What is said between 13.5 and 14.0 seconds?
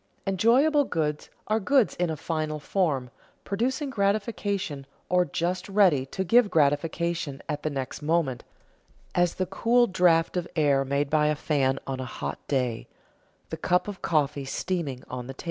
the cup